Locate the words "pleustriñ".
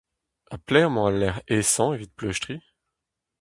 2.17-2.61